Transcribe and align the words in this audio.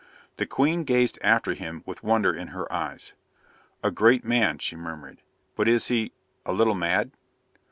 The 0.37 0.47
Queen 0.47 0.83
gazed 0.83 1.19
after 1.21 1.53
him 1.53 1.83
with 1.85 2.01
wonder 2.03 2.33
in 2.33 2.47
her 2.47 2.65
eyes. 2.73 3.13
"A 3.83 3.91
great 3.91 4.25
man," 4.25 4.57
she 4.57 4.75
murmured, 4.75 5.21
"but 5.55 5.67
is 5.67 5.89
he 5.89 6.11
a 6.43 6.53
little 6.53 6.73
mad?" 6.73 7.11